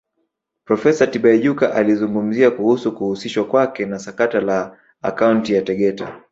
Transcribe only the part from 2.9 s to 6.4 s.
kuhusishwa kwake na sakata la Akaunti ya Tegeta